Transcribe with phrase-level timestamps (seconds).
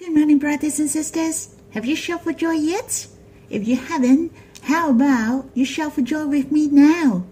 [0.00, 1.54] Good morning, brothers and sisters.
[1.72, 3.06] Have you shouted for joy yet?
[3.50, 7.26] If you haven't, how about you shout for joy with me now?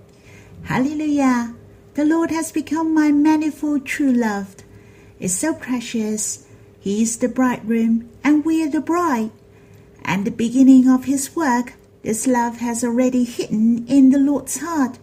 [0.64, 1.54] Hallelujah!
[1.94, 4.54] The Lord has become my manifold true love.
[5.18, 6.46] It's so precious.
[6.78, 9.30] He is the bridegroom, and we are the bride.
[10.04, 11.72] And the beginning of His work,
[12.02, 14.98] this love has already hidden in the Lord's heart.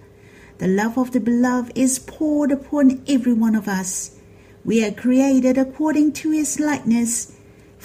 [0.60, 4.20] The love of the beloved is poured upon every one of us.
[4.64, 7.35] We are created according to His likeness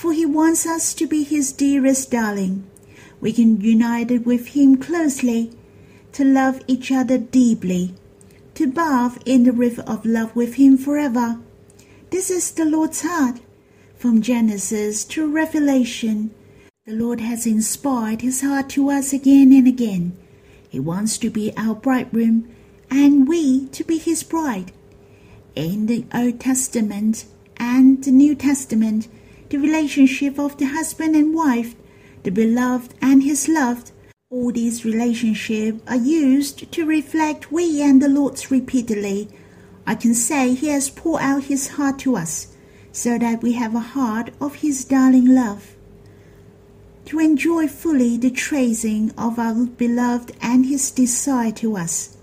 [0.00, 2.64] for he wants us to be his dearest darling.
[3.20, 5.52] We can unite with him closely,
[6.12, 7.92] to love each other deeply,
[8.55, 11.38] to bathe in the river of love with him forever.
[12.08, 13.41] This is the Lord's heart.
[13.94, 16.30] From Genesis to Revelation,
[16.86, 20.16] the Lord has inspired his heart to us again and again.
[20.66, 22.48] He wants to be our bridegroom,
[22.91, 24.72] and we to be his bride.
[25.55, 27.27] In the Old Testament
[27.58, 29.06] and the New Testament,
[29.50, 31.74] the relationship of the husband and wife,
[32.22, 33.91] the beloved and his loved.
[34.30, 39.28] All these relationships are used to reflect we and the Lord's repeatedly.
[39.84, 42.55] I can say he has poured out his heart to us,
[42.92, 45.75] so that we have a heart of his darling love.
[47.06, 52.16] To enjoy fully the tracing of our beloved and his desire to us.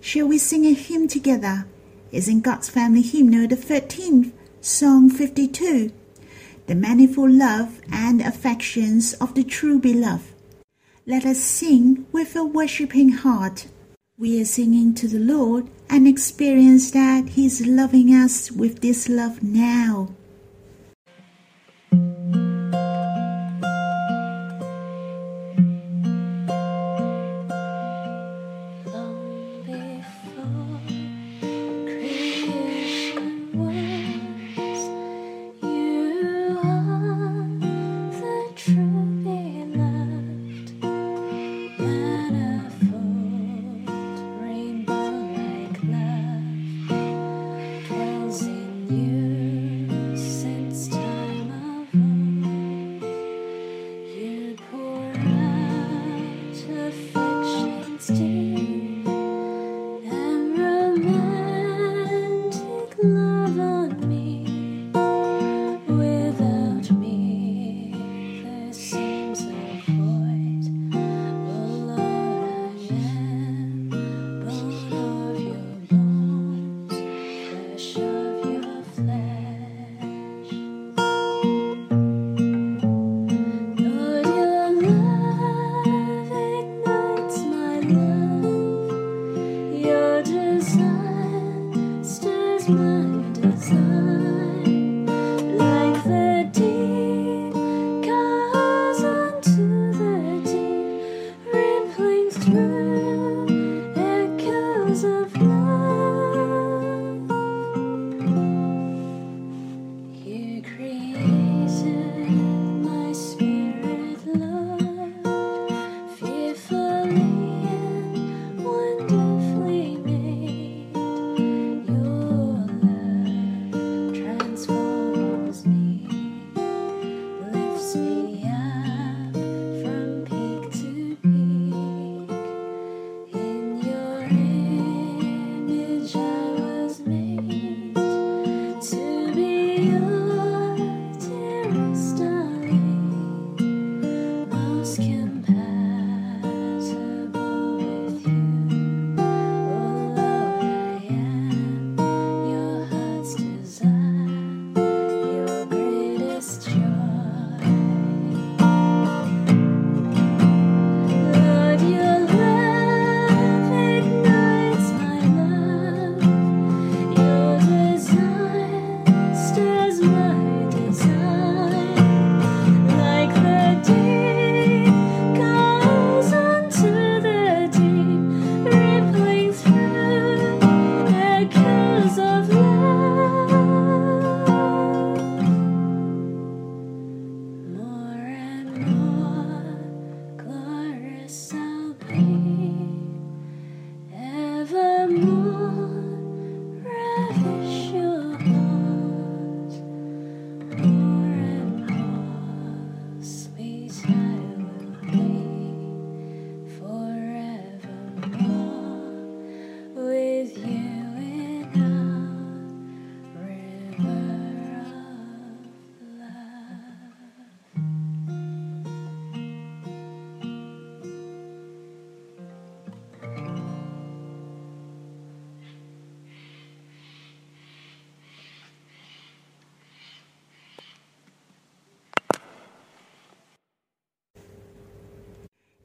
[0.00, 1.66] Shall we sing a hymn together?
[2.12, 5.90] Is in God's Family Hymnal the 13th, Song 52
[6.66, 10.32] the manifold love and affections of the true beloved.
[11.06, 13.68] Let us sing with a worshipping heart.
[14.18, 19.08] We are singing to the Lord and experience that He is loving us with this
[19.08, 20.15] love now.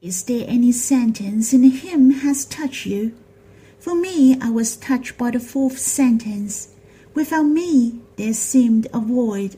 [0.02, 3.14] Is there any sentence in the hymn has touched you?
[3.78, 6.70] For me, I was touched by the fourth sentence.
[7.14, 9.54] Without me, there seemed a void.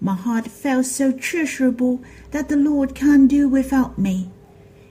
[0.00, 2.00] My heart felt so treasurable
[2.30, 4.30] that the Lord can't do without me.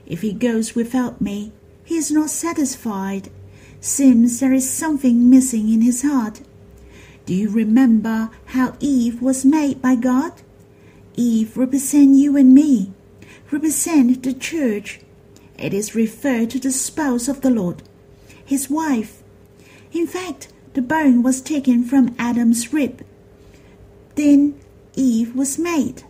[0.04, 1.52] If He goes without me,
[1.82, 3.30] He is not satisfied.
[3.80, 6.42] Seems there is something missing in His heart.
[7.24, 10.42] Do you remember how Eve was made by God?
[11.16, 12.92] Eve represent you and me,
[13.52, 15.00] represent the church.
[15.58, 17.82] It is referred to the spouse of the Lord,
[18.44, 19.22] his wife.
[19.92, 23.04] In fact, the bone was taken from Adam's rib.
[24.14, 24.58] Then
[24.94, 26.02] Eve was made.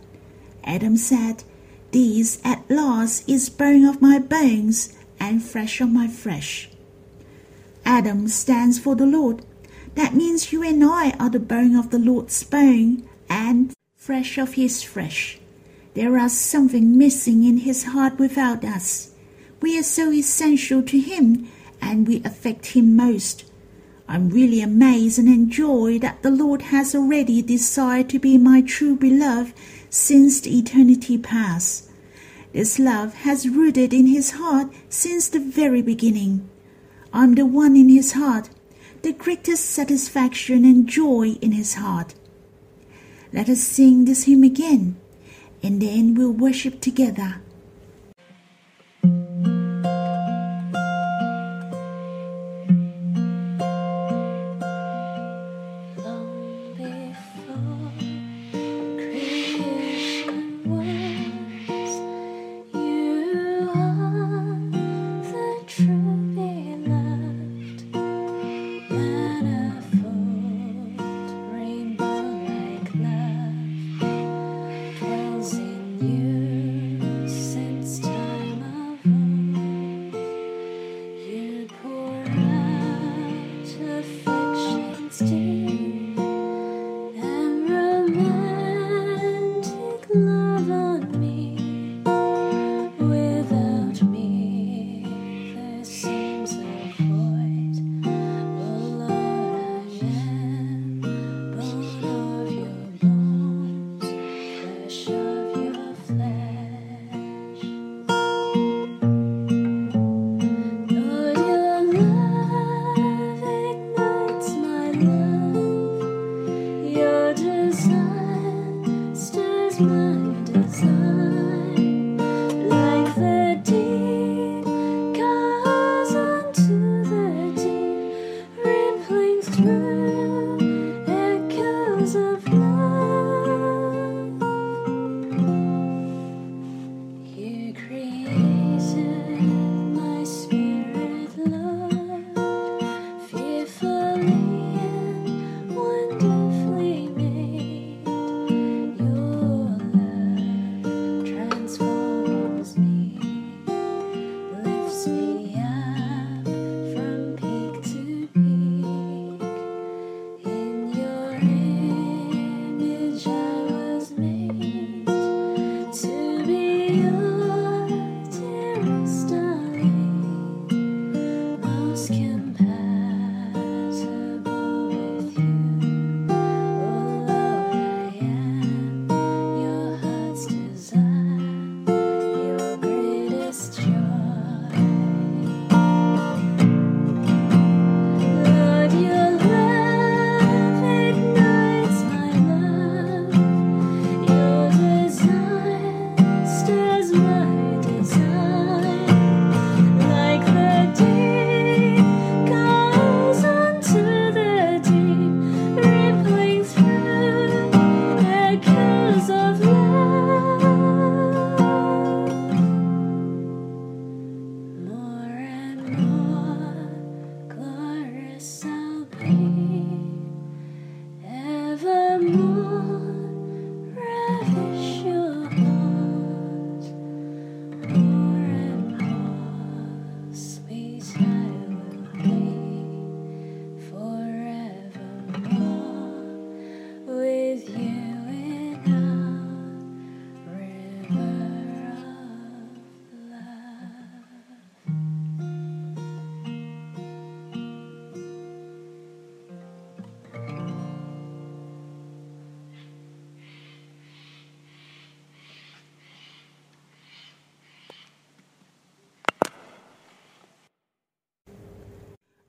[0.63, 1.43] Adam said,
[1.91, 6.69] This at last is bone of my bones and flesh of my flesh.
[7.85, 9.45] Adam stands for the Lord.
[9.95, 14.53] That means you and I are the bone of the Lord's bone and flesh of
[14.53, 15.39] his flesh.
[15.93, 19.11] There is something missing in his heart without us.
[19.61, 21.47] We are so essential to him
[21.81, 23.45] and we affect him most.
[24.07, 28.95] I'm really amazed and enjoy that the Lord has already desired to be my true
[28.95, 29.53] beloved
[29.89, 31.89] since the eternity past.
[32.51, 36.49] This love has rooted in his heart since the very beginning.
[37.11, 38.49] I'm the one in his heart,
[39.03, 42.15] the greatest satisfaction and joy in his heart.
[43.31, 44.97] Let us sing this hymn again,
[45.63, 47.42] and then we'll worship together.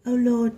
[0.06, 0.52] Oh Lord,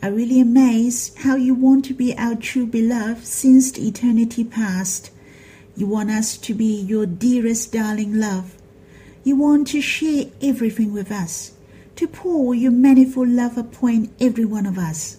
[0.00, 5.10] I really amazed how you want to be our true beloved since the eternity past.
[5.76, 8.54] You want us to be your dearest darling love.
[9.24, 11.50] You want to share everything with us,
[11.96, 15.16] to pour your manifold love upon every one of us.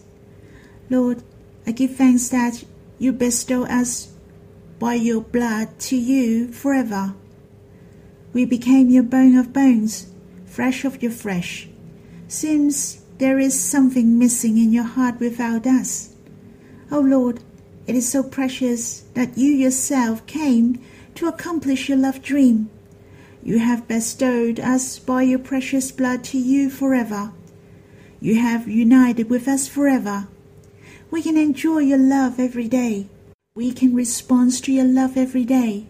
[0.90, 1.22] Lord,
[1.68, 2.64] I give thanks that
[3.00, 4.14] you bestow us
[4.80, 7.16] by your blood to you forever.
[8.32, 10.08] We became your bone of bones,
[10.46, 11.68] flesh of your flesh.
[12.30, 16.14] Seems there is something missing in your heart without us.
[16.92, 17.40] O oh Lord,
[17.88, 20.82] it is so precious that you yourself came
[21.16, 22.70] to accomplish your love dream.
[23.42, 27.32] You have bestowed us by your precious blood to you forever.
[28.20, 30.28] You have united with us forever.
[31.10, 33.08] We can enjoy your love every day.
[33.56, 35.88] We can respond to your love every day.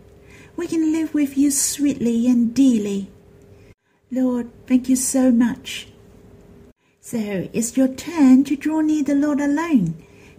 [0.55, 3.09] We can live with you sweetly and dearly.
[4.11, 5.87] Lord, thank you so much.
[7.05, 9.95] So it's your turn to draw near the Lord alone,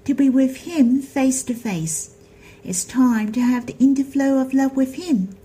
[0.07, 2.17] to be with Him face to face.
[2.65, 5.37] It's time to have the interflow of love with Him.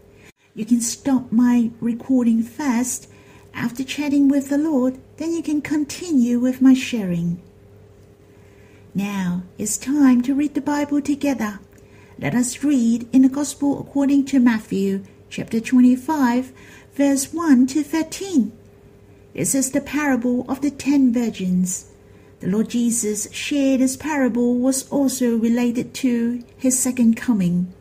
[0.56, 3.10] You can stop my recording first.
[3.54, 7.42] After chatting with the Lord, then you can continue with my sharing.
[8.96, 11.60] Now it's time to read the Bible together.
[12.18, 16.54] Let us read in the Gospel according to Matthew, chapter 25,
[16.94, 18.54] verse 1 to 13.
[19.34, 21.86] This is the parable of the ten virgins.
[22.40, 27.72] The Lord Jesus shared this parable was also related to his second coming.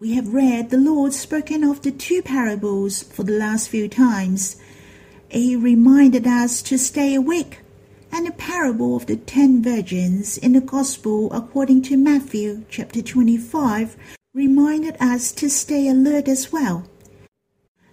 [0.00, 4.56] We have read the Lord spoken of the two parables for the last few times.
[5.28, 7.60] He reminded us to stay awake,
[8.10, 13.96] and the parable of the ten virgins in the Gospel according to Matthew chapter 25
[14.34, 16.84] reminded us to stay alert as well.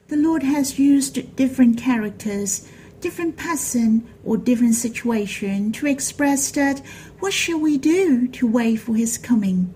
[0.09, 2.65] The Lord has used different characters,
[3.01, 6.79] different person, or different situation to express that
[7.19, 9.73] what shall we do to wait for his coming?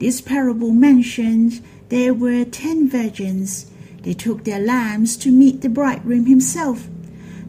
[0.00, 3.70] This parable mentioned there were ten virgins.
[4.02, 6.88] They took their lamps to meet the bridegroom himself.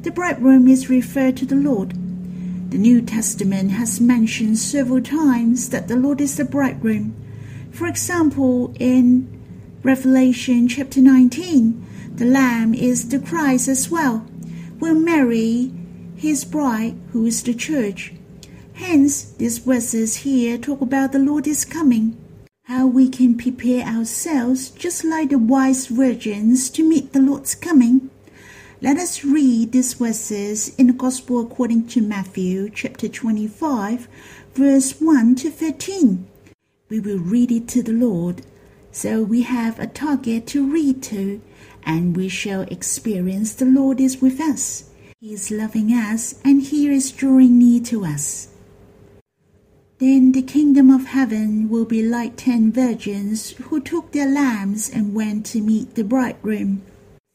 [0.03, 1.89] The bridegroom is referred to the Lord.
[2.69, 7.15] The New Testament has mentioned several times that the Lord is the bridegroom.
[7.71, 9.27] For example, in
[9.81, 11.81] Revelation chapter 19,
[12.17, 14.25] the Lamb is the Christ as well,
[14.79, 15.74] will marry
[16.15, 18.13] his bride, who is the church.
[18.74, 22.15] Hence, these verses here talk about the Lord is coming,
[22.63, 28.10] how we can prepare ourselves just like the wise virgins to meet the Lord's coming.
[28.81, 34.07] Let us read these verses in the Gospel according to Matthew chapter 25,
[34.53, 36.27] verse 1 to 13.
[36.88, 38.41] We will read it to the Lord,
[38.91, 41.41] so we have a target to read to
[41.85, 44.89] and we shall experience the Lord is with us.
[45.21, 48.49] He is loving us, and He is drawing near to us.
[49.97, 55.15] Then the kingdom of heaven will be like ten virgins who took their lamps and
[55.15, 56.81] went to meet the bridegroom.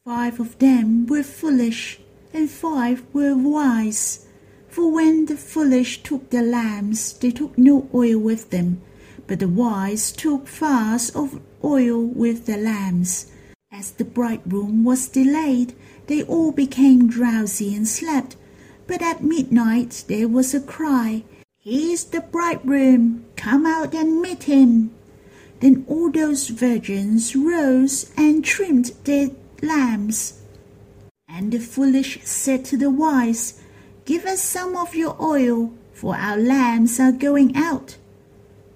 [0.05, 1.99] Five of them were foolish,
[2.33, 4.27] and five were wise.
[4.67, 8.81] For when the foolish took their lamps, they took no oil with them,
[9.27, 13.31] but the wise took fast of oil with their lamps.
[13.73, 15.73] As the bridegroom was delayed,
[16.07, 18.35] they all became drowsy and slept.
[18.85, 21.23] But at midnight there was a cry,
[21.57, 24.91] Here's the bridegroom, come out and meet him.
[25.61, 29.29] Then all those virgins rose and trimmed their
[29.61, 30.41] lamps.
[31.29, 33.61] And the foolish said to the wise,
[34.03, 37.95] Give us some of your oil, for our lamps are going out.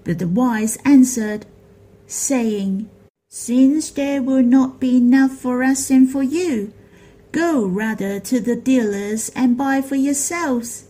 [0.05, 1.45] But the wise answered,
[2.07, 2.89] saying,
[3.37, 6.71] since there will not be enough for us and for you,
[7.33, 10.85] go rather to the dealers and buy for yourselves.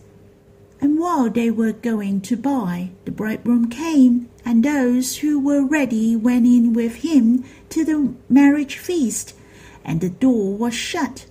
[0.80, 6.14] And while they were going to buy, the bridegroom came, and those who were ready
[6.14, 9.34] went in with him to the marriage feast,
[9.84, 11.26] and the door was shut.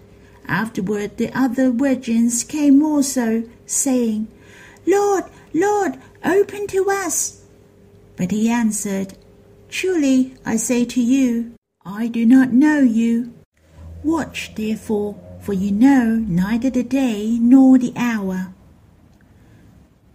[0.49, 4.27] Afterward the other virgins came also, saying,
[4.85, 7.41] Lord, Lord, open to us.
[8.17, 9.17] But he answered,
[9.75, 11.53] Truly, I say to you,
[11.85, 13.33] I do not know you.
[14.05, 18.53] Watch, therefore, for you know neither the day nor the hour.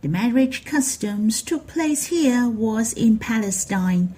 [0.00, 4.14] The marriage customs took place here was in Palestine.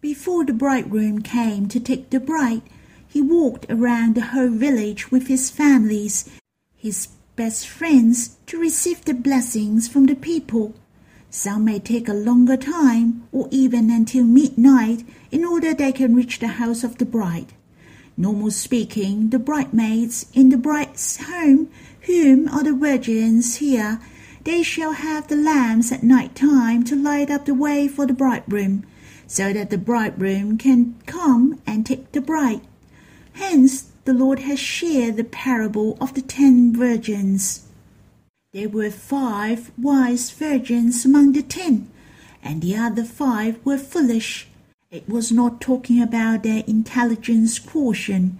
[0.00, 2.62] Before the bridegroom came to take the bride,
[3.08, 6.30] he walked around the whole village with his families,
[6.76, 10.72] his best friends, to receive the blessings from the people.
[11.34, 16.38] Some may take a longer time, or even until midnight, in order they can reach
[16.38, 17.54] the house of the bride.
[18.18, 21.70] Normal speaking, the bridesmaids in the bride's home
[22.02, 23.98] Whom are the virgins here?
[24.44, 28.12] They shall have the lamps at night time to light up the way for the
[28.12, 28.84] bridegroom,
[29.26, 32.60] so that the bridegroom can come and take the bride.
[33.32, 37.66] Hence, the Lord has shared the parable of the ten virgins.
[38.52, 41.88] There were five wise virgins among the ten,
[42.42, 44.46] and the other five were foolish.
[44.90, 48.34] It was not talking about their intelligence quotient,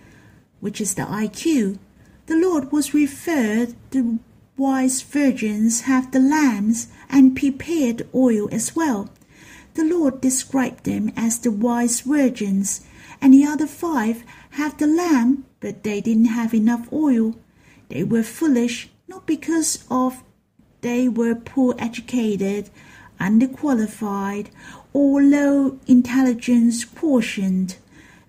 [0.60, 1.78] which is the IQ.
[2.26, 4.18] The Lord was referred the
[4.58, 9.08] wise virgins have the lamps and prepared oil as well.
[9.72, 12.82] The Lord described them as the wise virgins,
[13.22, 14.24] and the other five
[14.60, 17.34] have the lamp but they didn't have enough oil.
[17.88, 20.22] They were foolish not because of
[20.82, 22.70] they were poor educated,
[23.20, 24.48] underqualified,
[24.92, 27.78] or low intelligence quotient,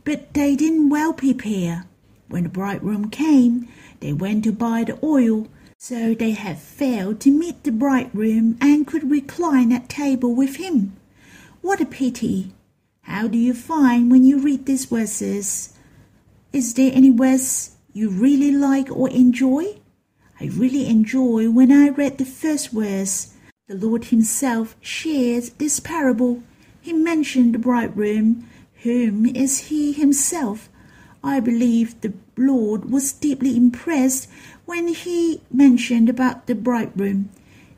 [0.04, 1.86] but they didn't well prepare.
[2.28, 3.68] When the bridegroom came,
[4.00, 8.88] they went to buy the oil, so they had failed to meet the bridegroom and
[8.88, 10.96] could recline at table with him.
[11.62, 12.54] What a pity!
[13.02, 15.74] How do you find when you read these verses?
[16.54, 19.80] Is there any verse you really like or enjoy?
[20.40, 23.34] I really enjoy when I read the first verse.
[23.68, 26.44] The Lord Himself shares this parable.
[26.82, 28.48] He mentioned the bridegroom,
[28.84, 30.70] whom is He Himself.
[31.24, 34.30] I believe the Lord was deeply impressed
[34.66, 37.30] when He mentioned about the bridegroom.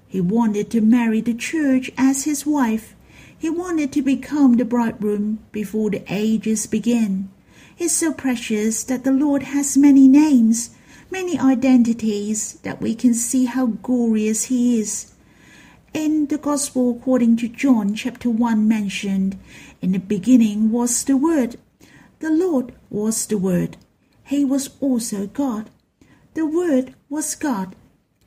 [0.07, 2.95] He wanted to marry the church as His wife.
[3.37, 7.29] He wanted to become the bridegroom before the ages began
[7.77, 10.69] is so precious that the Lord has many names,
[11.11, 15.13] many identities, that we can see how glorious He is.
[15.93, 19.37] In the Gospel according to John chapter 1 mentioned,
[19.81, 21.57] in the beginning was the Word.
[22.19, 23.77] The Lord was the Word.
[24.25, 25.69] He was also God.
[26.33, 27.75] The Word was God.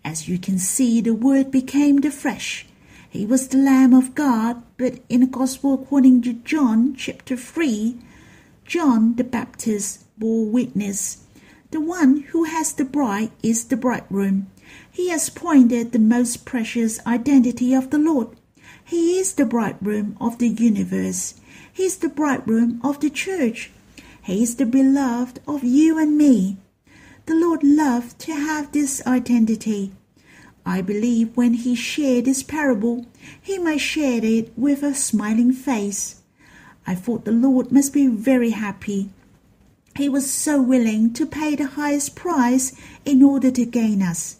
[0.05, 2.67] As you can see, the Word became the flesh.
[3.11, 7.97] He was the Lamb of God, but in the Gospel according to John chapter 3,
[8.65, 11.25] John the Baptist bore witness.
[11.71, 14.47] The one who has the bride is the bridegroom.
[14.91, 18.29] He has pointed the most precious identity of the Lord.
[18.83, 21.35] He is the bridegroom of the universe.
[21.71, 23.71] He is the bridegroom of the church.
[24.23, 26.57] He is the beloved of you and me.
[27.27, 29.93] The Lord loved to have this identity.
[30.65, 33.07] I believe when he shared this parable,
[33.41, 36.23] he might share it with a smiling face.
[36.87, 39.11] I thought the Lord must be very happy.
[39.99, 42.73] He was so willing to pay the highest price
[43.05, 44.37] in order to gain us.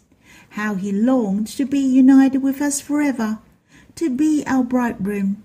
[0.51, 3.39] How he longed to be united with us forever,
[3.95, 5.43] to be our bridegroom.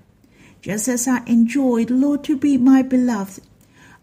[0.63, 3.43] Just as I enjoyed Lord to be my beloved,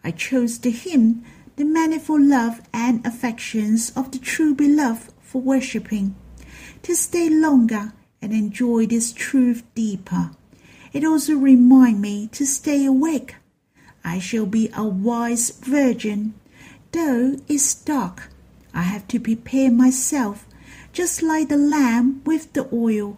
[0.04, 1.24] I chose to him
[1.56, 6.14] the manifold love and affections of the true beloved for worshipping,
[6.84, 10.32] to stay longer and enjoy this truth deeper.
[10.92, 13.36] It also reminds me to stay awake.
[14.04, 16.34] I shall be a wise virgin.
[16.92, 18.30] Though it's dark,
[18.74, 20.46] I have to prepare myself,
[20.92, 23.18] just like the lamb with the oil.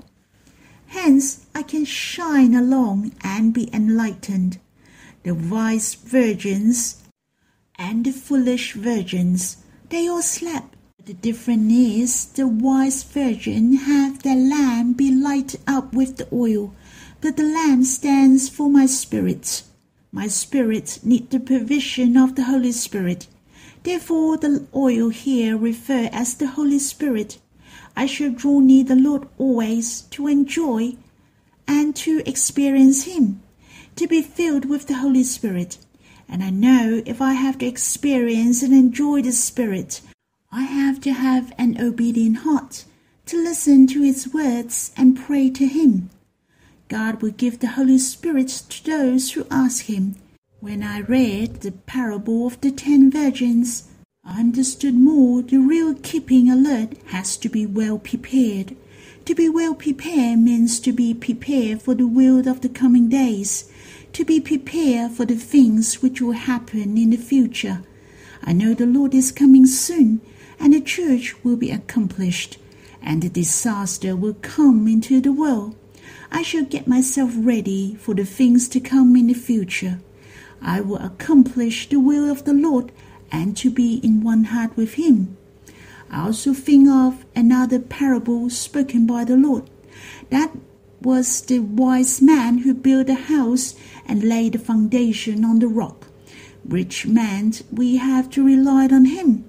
[0.88, 4.60] Hence I can shine along and be enlightened.
[5.24, 7.02] The wise virgins
[7.76, 9.58] and the foolish virgins,
[9.90, 10.76] they all slept.
[11.06, 16.74] The difference is the wise virgin have their lamp be lighted up with the oil,
[17.20, 19.64] but the lamp stands for my spirit.
[20.16, 23.26] My spirit need the provision of the Holy Spirit.
[23.82, 27.40] Therefore the oil here refer as the Holy Spirit.
[27.96, 30.98] I shall draw near the Lord always to enjoy
[31.68, 33.42] and to experience Him,
[33.96, 35.80] to be filled with the Holy Spirit.
[36.30, 40.02] And I know if I have to experience and enjoy the Spirit,
[40.52, 42.86] I have to have an obedient heart,
[43.26, 46.12] to listen to His words and pray to Him.
[46.90, 50.16] God will give the Holy Spirit to those who ask Him.
[50.60, 53.90] When I read the parable of the ten virgins,
[54.24, 58.76] I understood more the real keeping alert has to be well prepared.
[59.26, 63.70] To be well prepared means to be prepared for the will of the coming days,
[64.14, 67.84] to be prepared for the things which will happen in the future.
[68.44, 70.22] I know the Lord is coming soon,
[70.60, 72.58] and the church will be accomplished,
[73.02, 75.76] and the disaster will come into the world.
[76.32, 80.00] I shall get myself ready for the things to come in the future.
[80.62, 82.92] I will accomplish the will of the Lord
[83.32, 85.38] and to be in one heart with Him.
[86.10, 89.70] I also think of another parable spoken by the Lord.
[90.30, 90.52] That
[91.02, 96.08] was the wise man who built a house and laid the foundation on the rock,
[96.64, 99.46] which meant we have to rely on Him,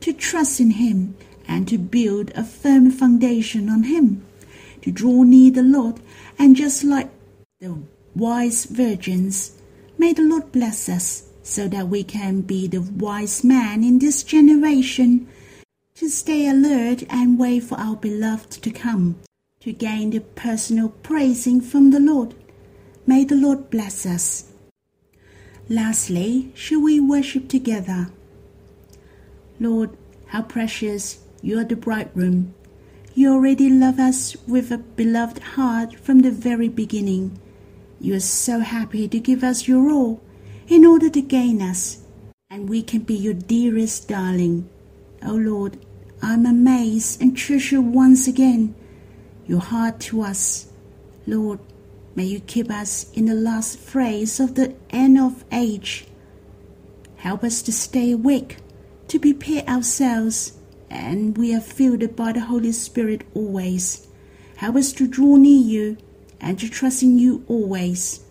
[0.00, 4.26] to trust in Him, and to build a firm foundation on Him,
[4.82, 6.00] to draw near the Lord,
[6.38, 7.10] and just like
[7.60, 7.78] the
[8.14, 9.52] wise virgins,
[9.96, 14.22] may the Lord bless us so that we can be the wise man in this
[14.22, 15.26] generation,
[15.94, 19.18] to stay alert and wait for our beloved to come,
[19.60, 22.34] to gain the personal praising from the Lord.
[23.06, 24.44] May the Lord bless us.
[25.68, 28.10] Lastly, shall we worship together?
[29.58, 32.54] Lord, how precious you are the bridegroom.
[33.18, 37.40] You already love us with a beloved heart from the very beginning.
[38.00, 40.22] You are so happy to give us your all
[40.68, 42.04] in order to gain us,
[42.48, 44.70] and we can be your dearest darling.
[45.20, 45.84] O oh Lord,
[46.22, 48.76] I'm amazed and treasure once again
[49.48, 50.70] your heart to us.
[51.26, 51.58] Lord,
[52.14, 56.06] may you keep us in the last phrase of the end of age.
[57.16, 58.58] Help us to stay awake,
[59.08, 60.57] to prepare ourselves,
[60.90, 64.06] and we are filled by the Holy Spirit always.
[64.56, 65.96] Help us to draw near you
[66.40, 68.24] and to trust in you always.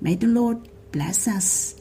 [0.00, 1.77] May the Lord bless us